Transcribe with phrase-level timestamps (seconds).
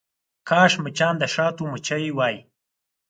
[0.49, 2.35] کاش مچان د شاتو مچۍ وی.